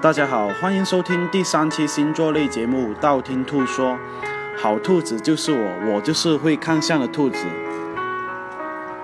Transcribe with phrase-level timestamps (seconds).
[0.00, 3.94] 大家好，欢迎收听第三期星座类节目《道听途说》。
[4.56, 7.44] 好兔子就是我，我就是会看相的兔子。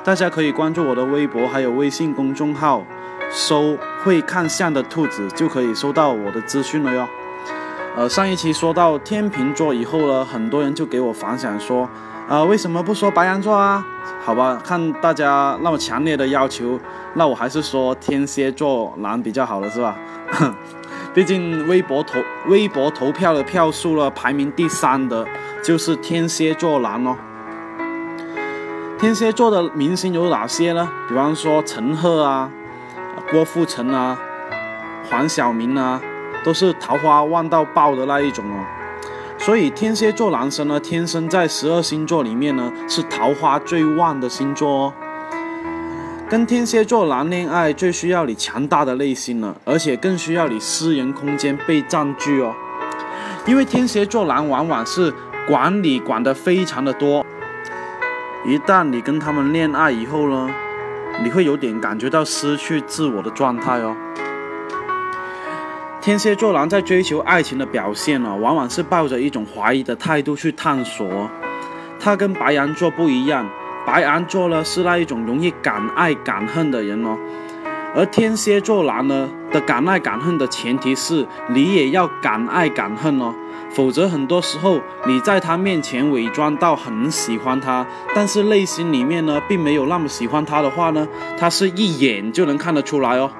[0.05, 2.85] 大家可以关注我的微博还有微信公众号，
[3.29, 7.09] 搜“会看相的兔子”就可以收到我的资讯了哟。
[7.97, 11.89] 呃，上一期说到天秤座以后呢，很多人就给我反响说，
[12.29, 13.85] 啊，为什么不说白羊座啊？
[14.25, 16.79] 好吧，看大家那么强烈的要求，
[17.15, 19.97] 那我还是说天蝎座男比较好了，是吧？
[21.15, 22.19] 毕竟微博投
[22.49, 25.25] 微博投票的票数呢，排名第三的
[25.63, 27.17] 就是天蝎座男哦。
[28.99, 30.89] 天蝎座的明星有哪些呢？
[31.09, 32.51] 比方说陈赫啊、
[33.31, 34.19] 郭富城啊、
[35.09, 36.01] 黄晓明啊，
[36.43, 38.65] 都是桃花旺到爆的那一种哦。
[39.39, 44.93] 所以天蝎座男生呢，天生在十二星座里面呢，是桃花最旺的星座哦。
[46.27, 52.55] 跟天蝎座男恋爱最需要你强大的内心了，而且更需要你私人空间被占据哦。
[53.47, 55.13] 因为天蝎座男往往是
[55.47, 57.25] 管理管得非常的多，
[58.47, 60.51] 一旦你跟他们恋爱以后呢，
[61.23, 63.95] 你会有点感觉到失去自我的状态哦。
[66.01, 71.07] 天蝎座男在追求爱情的表现呢，往往是抱着一种怀疑的态度去探索，
[72.01, 73.47] 他跟白羊座不一样。
[73.87, 77.19] 白羊座呢是那一种容易敢爱敢恨的人哦，
[77.95, 83.35] 而天蝎座男呢的敢爱敢恨的前提是你也要敢爱敢恨哦，
[83.71, 91.07] 否则很多时候你在他面前伪装到很喜欢他，但是内心里面呢并没有那么喜欢他的话呢，
[91.39, 93.31] 他是一眼就能看得出来哦。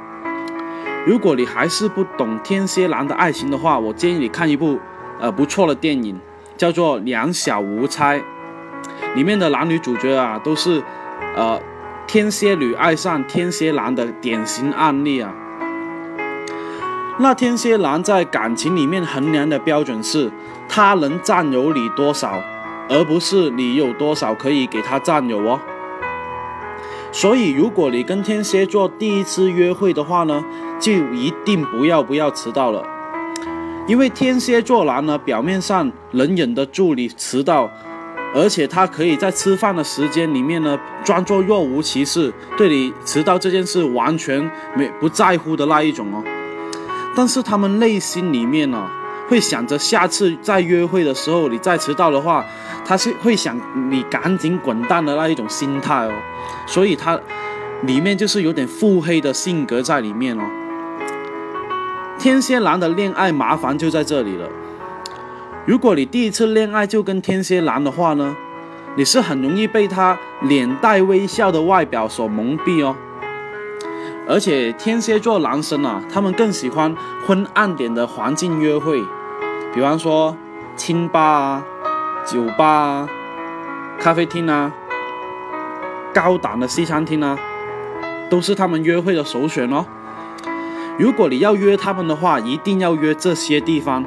[1.07, 4.79] 如果你还是不懂天蝎男的爱情的话，我建议你看一部
[5.19, 6.19] 呃不错的电影，
[6.57, 8.19] 叫做《两小无猜》。
[9.15, 10.83] 里面的男女主角啊，都是，
[11.37, 11.61] 呃，
[12.07, 15.33] 天蝎女爱上天蝎男的典型案例啊。
[17.19, 20.31] 那天蝎男在感情里面衡量的标准是，
[20.69, 22.43] 他能占有你多少，
[22.89, 25.61] 而不是你有多少可以给他占有哦。
[27.13, 30.45] 所以，如果你跟天蝎座第一次约会的话呢，
[30.81, 32.85] 就一定不要不要迟到了，
[33.87, 37.71] 因为天蝎座男呢，表面上能忍得住你迟到。
[38.35, 44.43] 而且他可以在吃饭的时间里面呢，装作若无其事，对你迟到这件事完全
[44.77, 46.23] 没不在乎的那一种哦。
[47.15, 48.91] 但是他们内心里面呢，
[49.29, 52.45] 会想着下次再约会的时候你再迟到的话，
[52.85, 53.57] 他是会想
[53.89, 56.13] 你赶紧滚蛋的那一种心态哦。
[56.67, 57.17] 所以他
[57.83, 60.43] 里面就是有点腹黑的性格在里面哦。
[62.19, 64.49] 天蝎男的恋爱麻烦就在这里了。
[65.67, 68.37] 如果你第一次恋爱就跟天蝎男的话呢，
[68.97, 72.95] 你是很容易被他脸带微笑的外表所蒙蔽哦。
[74.29, 76.95] 而且天蝎座男生啊，他们更喜欢
[77.27, 79.03] 昏暗点的环境约会，
[79.75, 80.37] 比方说
[80.77, 81.65] 清吧啊、
[82.27, 83.09] 酒吧啊、
[83.99, 84.71] 咖啡厅啊、
[86.13, 87.39] 高档的西餐厅啊，
[88.29, 89.87] 都是他们约会的首选哦。
[90.99, 94.05] 如果你要约他们的话，一定要约这些地方。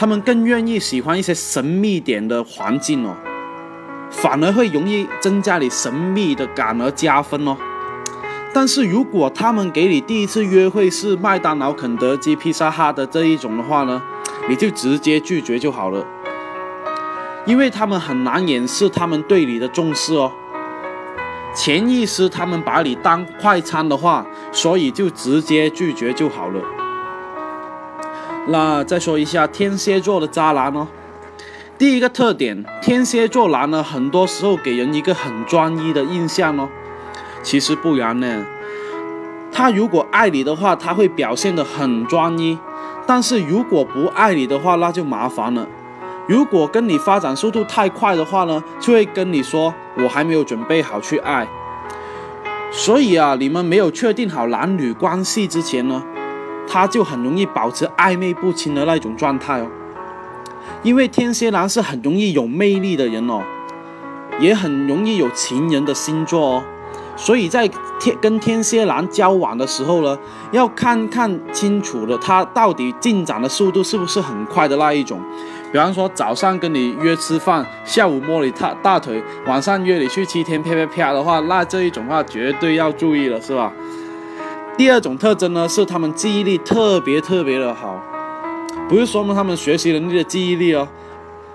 [0.00, 3.16] 他们更愿意喜欢一些神秘点的环境哦，
[4.12, 7.56] 反而会容易增加你神秘的感而加分哦。
[8.54, 14.00] 但是如果他们给你第一次约会是麦当劳、肯德基、披萨哈的这一种的话呢，
[14.48, 16.06] 你就直接拒绝就好了，
[17.44, 20.30] 因为他们很难掩饰他们对你的重视哦。
[21.56, 26.62] 潜意识他们把你当快餐的话，所以就直接拒绝就好了。
[28.48, 30.88] 那再说一下天蝎座的渣男哦。
[31.76, 36.68] 第一个特点，天蝎座男呢，很多时候给人一个很专一的印象哦。
[37.42, 38.44] 其实不然呢，
[39.52, 42.58] 他如果爱你的话，他会表现得很专一；
[43.06, 45.66] 但是如果不爱你的话，那就麻烦了。
[46.26, 51.46] 如果跟你发展速度太快的话呢，就会跟你说我还没有准备好去爱。
[52.70, 56.02] 所以啊，你们没有确定好男女关系之前呢。
[56.68, 59.66] 他就很容易保持暧昧不清的那种状态哦，
[60.82, 63.40] 因为天蝎男是很容易有魅力的人哦，
[64.38, 66.62] 也很容易有情人的星座哦，
[67.16, 67.66] 所以在
[67.98, 70.16] 天跟天蝎男交往的时候呢，
[70.52, 75.20] 要看看清楚了他到底进展的速度是不是很快的那一种，
[75.72, 83.72] 比方说早上跟你约吃饭，下午摸你大大腿，晚上约你去七天啪啪啪的话，那这一种话绝对要注意了，是吧？
[84.78, 88.00] 第二种特征呢，是他们记忆力特别特别的好，
[88.88, 90.86] 不是说他们学习能力的记忆力哦，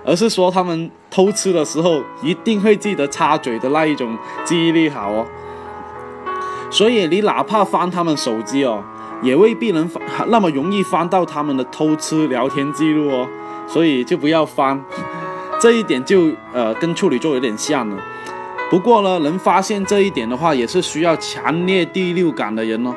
[0.03, 5.25] 而是说他们偷吃的时候一定会记得插嘴的那一种记忆力好哦。
[6.69, 8.83] 所以你哪怕翻他们手机哦，
[9.21, 13.25] 也未必能翻那么容易翻到他们的偷吃聊天记录哦，
[13.65, 14.83] 所以就不要翻。
[15.61, 17.97] 这一点就呃跟处女座有点像了。
[18.69, 22.93] 不过呢，能发现这一点的话，也是需要强烈第六感的人哦。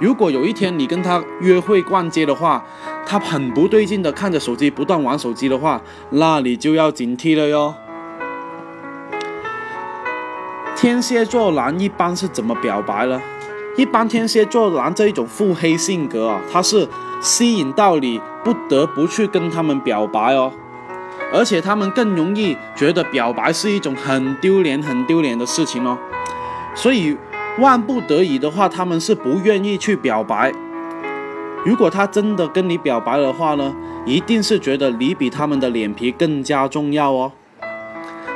[0.00, 2.64] 如果有一天你跟他约会逛街的话，
[3.06, 5.80] 他很不对劲的看着手机不断玩手机的话，
[6.10, 7.74] 那你就要警惕了哟。
[10.76, 13.20] 天蝎座男一般是怎么表白呢？
[13.76, 16.86] 一般天蝎座男这一种腹黑性格啊，他是
[17.20, 20.52] 吸引到你不得不去跟他们表白哦，
[21.32, 25.96] 而且他们更容易觉得表白是一种很丢脸、很丢脸的事情哦，
[26.74, 27.16] 所以
[27.58, 30.52] 万不得已的话，他们是不愿意去表白。
[31.64, 33.74] 如果他真的跟你表白的话呢，
[34.04, 37.32] 一定是觉得你比他们的脸皮更加重要哦。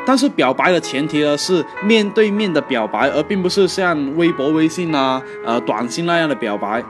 [0.07, 6.83] 但是表白的前提呢是面对面的表白，而并不是像微博、微信啊、呃短信那样的表白。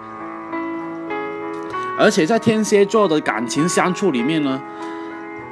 [1.98, 4.60] 而且在天蝎座的感情相处里面呢，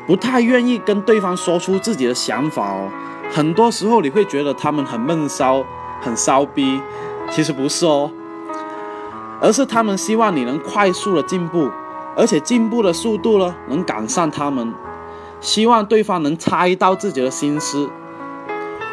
[0.06, 2.88] 不太愿意跟对方说出自己的想法哦。
[3.32, 5.64] 很多时候你会觉得他们很闷骚、
[6.00, 6.80] 很骚逼，
[7.30, 8.10] 其实不是哦，
[9.40, 11.70] 而是他们希望你能快速的进步，
[12.16, 14.72] 而且进步的速度呢能赶上他们。
[15.40, 17.90] 希望对方能猜到自己的心思，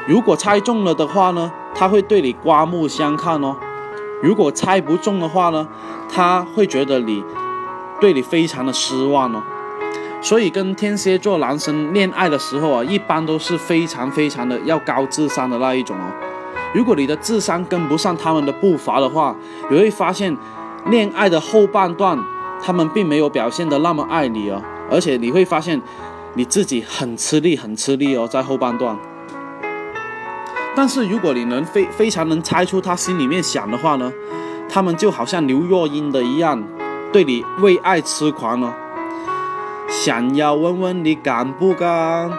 [0.06, 3.56] 如果猜中了的话呢，他会对你刮目相看哦；
[4.22, 5.68] 如果猜不中的话呢，
[6.14, 7.24] 他会觉得你
[8.02, 9.42] 对你非常的失望哦。
[10.22, 16.12] 所以跟天蝎座男生恋爱的时候啊，一般都是非常非常的要高智商的那一种哦。
[16.74, 19.36] 如果你的智商跟不上他们的步伐的话，
[19.70, 20.36] 你会发现
[20.88, 22.18] 恋爱的后半段，
[22.62, 24.62] 他们并没有表现的那么爱你哦，
[24.92, 25.82] 而且你会发现。
[26.36, 28.98] 你自己很吃力，很吃力哦，在后半段。
[30.76, 34.12] 但是如果你能非非常能猜出他心里面想的话呢，
[34.68, 36.64] 他们就好像刘若英的一样，
[37.12, 38.74] 对你为爱痴狂哦。
[39.88, 42.32] 想要问问你敢不敢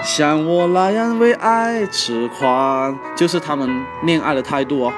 [0.00, 4.92] 像我那样为爱痴狂，就是他们恋爱的态度哦。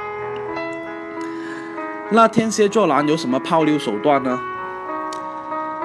[2.10, 4.38] 那天蝎座男有什么泡妞手段呢？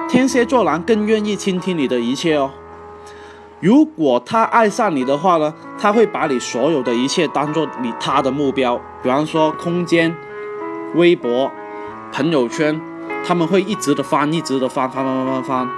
[0.08, 2.50] 天蝎座男更愿意倾听你的一切哦。
[3.60, 8.80] 如果他爱上你的话呢，他会把你所有的一切当做你他的目标。
[9.02, 10.14] 比方说空间、
[10.94, 11.50] 微博、
[12.12, 12.80] 朋友圈，
[13.24, 15.68] 他们会一直的翻，一直的翻，翻翻翻翻翻，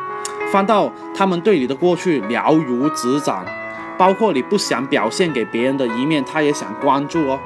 [0.53, 3.45] 翻到他们对你的过去了如指掌，
[3.97, 7.39] 包括你不想表现给别人的一面，他也想关注哦。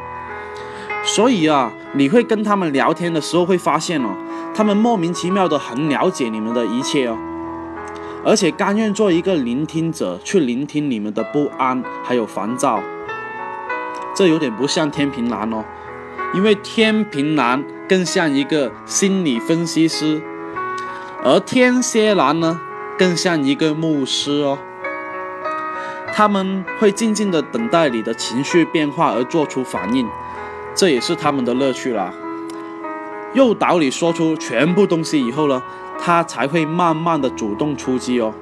[1.04, 4.10] 所以啊，你会跟他们聊天的时候会发现哦。
[4.54, 7.16] 他们莫名其妙的很了解你们的一切哦，
[8.22, 12.82] 而且甘愿做一个聆听者，去聆听你们的不安还有烦躁。
[14.14, 15.64] 这有点不像天平男哦，
[16.34, 20.20] 因为天平男更像一个心理分析师，
[21.24, 22.60] 而天蝎男呢
[22.98, 24.58] 更像一个牧师哦。
[26.14, 30.06] 他们会静静的等待你的情绪变化而做出反应，
[30.74, 32.12] 这也是他们的乐趣啦。
[33.32, 35.62] 诱导你说出全部东西以后呢，
[35.98, 38.34] 他才会慢慢的主动出击哦。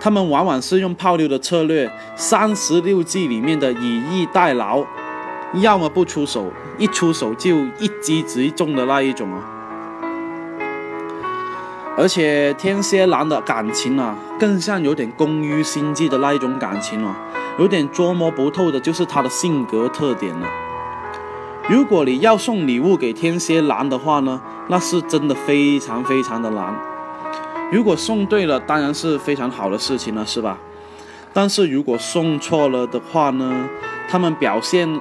[0.00, 4.82] 他们往往是用泡妞的策略，三十六计里面的以逸待劳，
[5.56, 9.42] 要么不出手，一出手就一击即中的那一种哦。
[11.96, 17.14] 而且天蝎男的感情啊，更像有点工于心计的那一种感情啊，
[17.58, 20.46] 有点捉摸不透的，就是他的性格特点了。
[21.68, 26.74] 如果你要送礼物给天蝎男的话呢，那是真的非常非常的难。
[27.70, 30.58] 如果送对了，当然是非常好的事情了，是吧？
[31.32, 33.68] 但是如果送错了的话呢，
[34.08, 35.00] 他们表现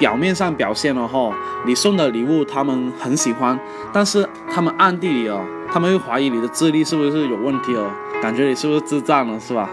[0.00, 1.32] 表面上表现了哈，
[1.64, 3.56] 你送的礼物他们很喜欢，
[3.92, 7.88] 但是他们暗地里哦，他们会怀疑你的智力是不是有问题哦，
[8.22, 9.68] 感觉你是不是智障了，是吧？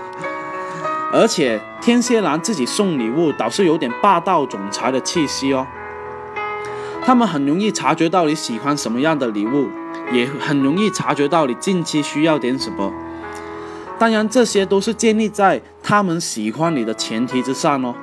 [1.13, 5.65] 而且天蝎男自己送礼物，倒是有点霸道总裁的气息哦。
[7.01, 9.69] 他们很容易察觉到你喜欢什么样的礼物，
[10.11, 12.91] 也很容易察觉到你近期需要点什么。
[13.97, 17.95] 当然，这些都是建立在他们喜欢你的前提之上哦。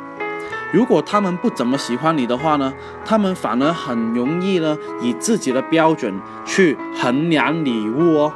[0.75, 6.12] 如果他们不怎么喜欢你的话呢，他们反而很容易呢以自己的标准
[6.45, 8.33] 去衡量礼物哦，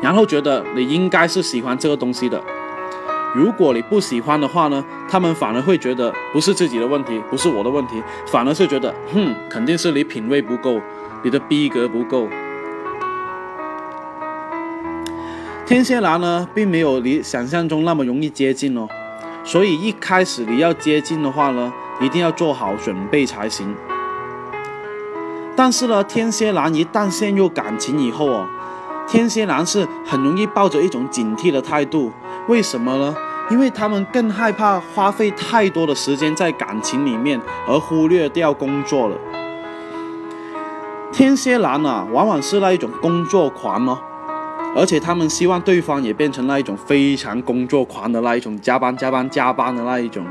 [0.00, 2.40] 然后觉得你应该是喜欢这个东西的。
[3.34, 10.80] 如果你不喜欢的话呢，他们反而会觉得不是自己的问题，不是我的问题，反而是觉得，哼，肯定是你品味不够，
[11.24, 12.28] 你的逼格不够。
[15.66, 18.86] 天蝎男呢，并没有你想象中那么容易接近哦，
[19.44, 23.76] 所以一开始你要接近的话呢，一定要做好准备才行。
[25.54, 28.46] 但是呢，天蝎男一旦陷入感情以后哦，
[29.06, 32.10] 天蝎男是很容易抱着一种警惕的态度。
[32.48, 33.14] 为什么呢？
[33.50, 39.16] 因为他们更害怕花费太多的时间在感情里面，而忽略掉工作了。
[41.12, 43.98] 天蝎男啊，往往是那一种工作狂哦，
[44.76, 50.24] 而且他们希望对方也变成那一种非常工作狂的那一种，加班加班加班的那一种。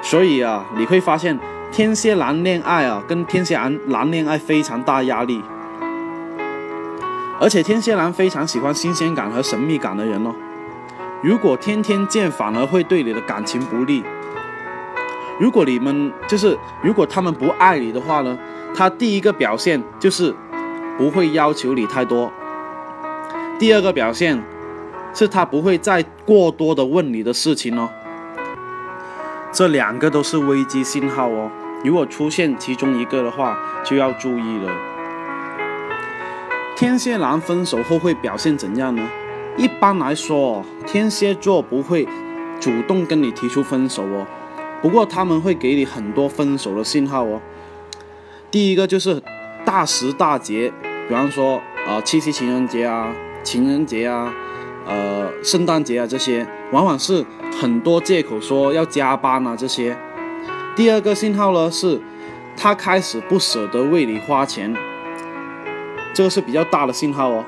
[0.00, 1.38] 所以啊，你会发现
[1.70, 5.42] 天蝎男恋爱啊，跟天蝎男男恋爱非常大压力，
[7.40, 10.34] 而且天蝎男非常喜欢新鲜感和神秘感的人哦。
[11.22, 14.02] 如果天天见，反而会对你的感情不利。
[15.40, 18.38] 如果你们就是如果他们不爱你的话呢，
[18.74, 20.34] 他第一个表现就是
[20.98, 22.32] 不会要求你太多，
[23.62, 24.42] 第二个表现
[25.14, 27.88] 是他不会再过多的问你的事情哦。
[29.52, 31.48] 这两个都是危机信号哦，
[31.84, 34.72] 如果出现其中一个的话，就要注意了。
[36.74, 39.08] 天蝎男分手后会表现怎样呢？
[39.56, 42.08] 一般来说，天蝎座不会
[42.58, 44.26] 主动跟你提出分手哦，
[44.82, 47.40] 不过他们会给你很多分手的信号哦。
[48.50, 49.22] 第一个就是
[49.64, 50.72] 大时大节，
[51.06, 54.32] 比方说啊七夕情人节啊、情人节啊、
[54.86, 57.24] 呃圣诞节啊这些，往往是
[57.60, 59.96] 很多借口说要加班啊这些。
[60.74, 62.00] 第二个信号呢是，
[62.56, 64.74] 他开始不舍得为你花钱，
[66.14, 67.44] 这个是比较大的信号哦。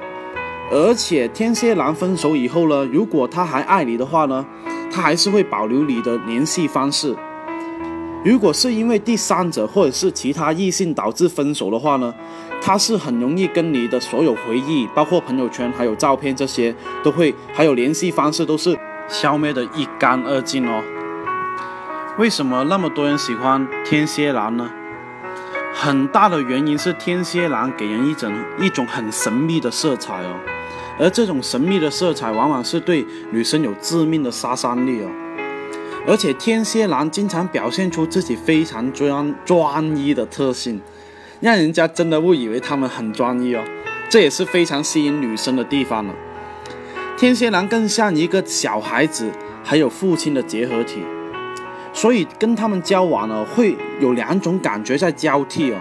[0.70, 4.44] 而且天蝎男分手以后呢，如果他还爱你的话呢，
[4.90, 7.14] 他还是会保留你的联系方式。
[8.24, 12.12] 如果是因为第三者或者是其他异性导致分手的话呢，
[12.62, 18.74] 他是很容易跟你的所有回忆，包括朋友圈还有照片这些，都会还有联系方式都是
[19.06, 20.82] 消灭的一干二净哦。
[22.16, 24.70] 为什么那么多人喜欢天蝎男呢？
[25.74, 30.40] 很大的原因是天蝎男给人一种一种很神秘的色彩哦，
[30.98, 35.10] 而这种神秘的色彩往往是对女生有致命的杀伤力哦。
[36.06, 40.80] 而且天蝎男经常表现出自己非常专专一的特性，
[41.40, 43.64] 让人家真的误以为他们很专一哦，
[44.08, 46.14] 这也是非常吸引女生的地方了。
[47.16, 49.30] 天蝎男更像一个小孩子
[49.62, 51.02] 还有父亲的结合体。
[51.96, 55.76] 所以跟他们交往呢，会有两种感觉在交替哦。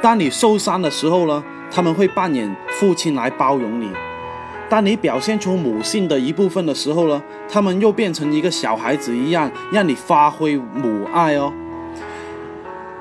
[0.00, 3.88] 当你受伤的时候呢，他们会扮演父亲来包容你；
[4.68, 11.52] 当你表现出母性的一部分的时候呢，他们又变成一个小孩子一样，让你发挥母爱哦。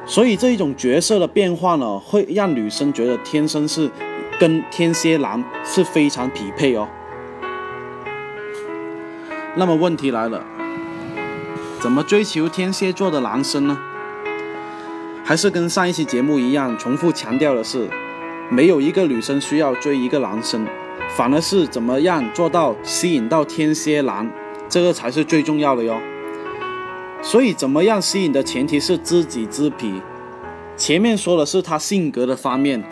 [0.06, 3.90] 所以这一种角色的变化呢，会让女生觉得天生是
[4.38, 6.88] 跟天蝎男是非常匹配哦。
[9.56, 10.44] 那么问题来了。
[11.80, 13.78] 怎么追求天蝎座的男生呢？
[15.26, 17.90] 还是跟上一期节目一样，重复强调的是，
[18.50, 20.66] 没有一个女生需要追一个男生，
[21.16, 24.32] 反而是怎么样做到吸引到天蝎男，
[24.68, 26.00] 这个才是最重要的哟。
[27.22, 30.02] 所以，怎么样吸引的前提是知己知彼。
[30.76, 32.84] 前面说的是他性格的方面，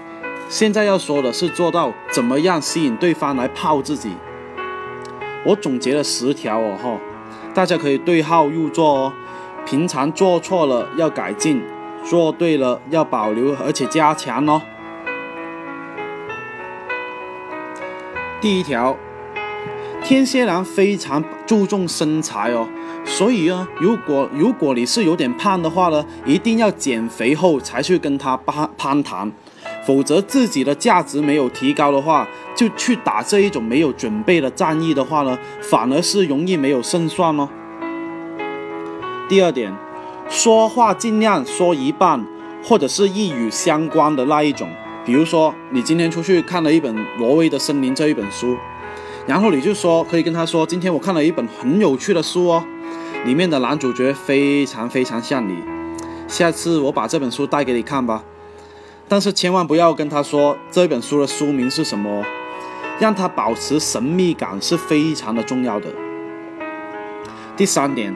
[0.47, 4.11] 现在要说的是做到怎么样吸引对方来泡自己。
[5.43, 6.97] 我总结了十条哦，哈。
[7.53, 9.13] 大家可以对号入座哦。
[9.65, 11.61] 平常做错了要改进，
[12.03, 14.61] 做对了要保留而且加强哦。
[18.41, 18.97] 第一条，
[20.03, 22.67] 天蝎男非常注重身材哦，
[23.05, 29.31] 所以呢，如果如果你是有点胖的话呢，一定要减肥后才去跟他攀攀谈。
[29.85, 37.47] 否则自己的价值没有提高的话，就去打这一种没有准备的战役的话呢，反而是容易没有胜算哦。
[39.29, 39.71] 第二点，
[40.27, 42.25] 说话尽量说一半，
[42.63, 44.67] 或者是一语相关的那一种。
[45.03, 48.55] 比如说，你今天出去看了一本《挪威的森林》这一本书，
[49.25, 52.63] 然后你就说，可以跟他说，今天我看了一本很有趣的书哦，
[53.25, 55.55] 里面的男主角非常非常像你，
[56.27, 58.23] 下次我把这本书带给你看吧。
[59.07, 62.23] 但是千万不要跟他说这本书的书名是什么，
[62.99, 65.87] 让他保持神秘感是非常的重要的。
[67.57, 68.15] 第三点，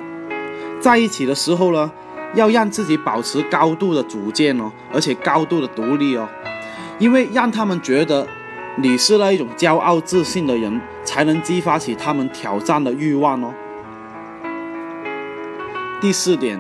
[0.80, 1.92] 在一起的时候呢，
[2.36, 6.28] 要让自己保持高度的主见哦，而且高度的独立哦，
[7.00, 8.28] 因为让他们觉得
[8.78, 13.54] 你是那一种骄傲自信的人，才能激发起他们挑战的欲望哦。
[16.02, 16.60] 第四点。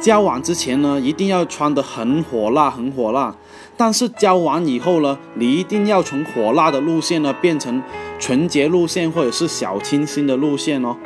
[0.00, 3.34] 交往之前呢，一定要穿得很火辣，很火辣。
[3.76, 7.82] 但是交往以后呢，你一定要从火辣的路线呢，变成
[8.20, 10.96] 纯洁路线或者是小清新的路线哦。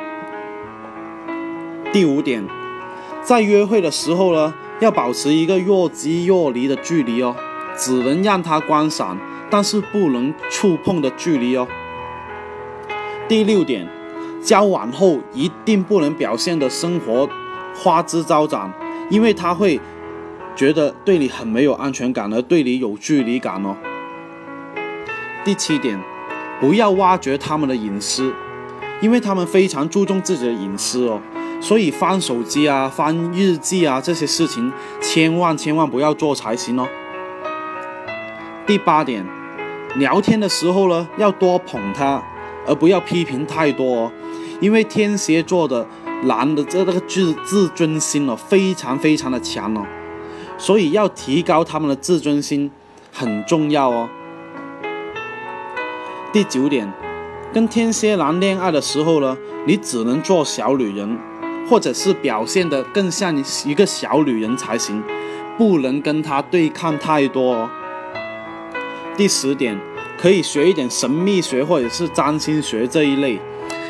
[1.91, 2.45] 第五点，
[3.23, 7.35] 在约会的时候呢，要保持一个若即若离的距离哦，
[7.77, 9.17] 只能让他观赏，
[9.49, 11.67] 但是不能触碰的距离哦。
[13.27, 13.87] 第六点，
[14.41, 17.27] 交往后一定不能表现的生活
[17.75, 18.71] 花枝招展，
[19.09, 19.79] 因为他会
[20.55, 23.75] 觉得对你很没有安全感，而对你有距离感哦。
[25.43, 25.99] 第七点，
[26.59, 28.33] 不要挖掘他们的隐私，
[29.01, 31.21] 因为他们非常注重自己的隐私哦，
[31.59, 36.87] 所以翻手机啊、翻日记啊这些事情，千万千万不要做才行哦。
[38.65, 39.25] 第八点，
[39.97, 42.23] 聊天的时候呢，要多捧他，
[42.65, 44.11] 而不要批评太多哦，
[44.61, 45.85] 因为天蝎座的
[46.23, 49.85] 男的这个自自尊心哦，非常非常的强哦，
[50.57, 52.71] 所以要提高他们的自尊心
[53.11, 54.07] 很重要哦。
[56.31, 56.89] 第九点，
[57.51, 61.19] 跟天蝎男恋爱的时候呢，你只能做小女人，
[61.69, 65.03] 或者是表现得更像一个小女人才行，
[65.57, 67.69] 不能跟他对抗太多哦。
[69.15, 69.79] 第十点，
[70.19, 73.39] 可以学一点神秘学或者是占星学这一类，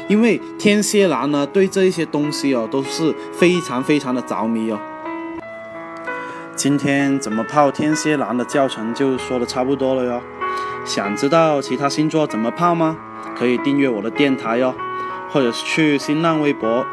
[0.09, 4.79] 因为天蝎男呢对这一些东西哦都是非常非常的着迷哦。
[6.55, 10.21] 今天怎么泡天蝎男的教程就说的差不多了哟。
[10.85, 12.97] 想知道其他星座怎么泡吗？
[13.37, 14.75] 可以订阅我的电台哟，
[15.31, 16.85] 或者是去新浪微博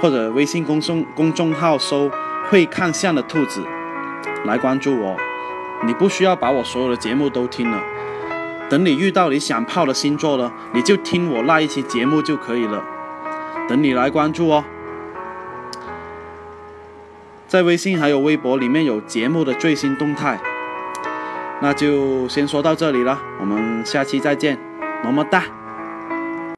[0.00, 2.10] 或者微信公众公众号搜
[2.48, 3.62] “会看相的兔子”
[4.46, 5.27] 来关注我。
[5.86, 7.80] 你不需要把我所有的节目都听了，
[8.68, 12.84] 等你遇到你想泡的星座了，你就听我那一期节目就可以了。
[13.68, 14.64] 等你来关注哦，
[17.46, 20.38] 在微信还有微博里面有节目的最新动态。
[21.60, 24.58] 那就先说到这里了，我们下期再见，
[25.02, 25.57] 么么哒。